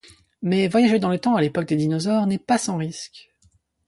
Mais 0.41 0.67
voyager 0.67 0.97
dans 0.97 1.11
le 1.11 1.19
temps 1.19 1.35
à 1.35 1.41
l'époque 1.41 1.67
des 1.67 1.75
dinosaures 1.75 2.25
n'est 2.25 2.39
pas 2.39 2.57
sans 2.57 2.75
risque... 2.77 3.29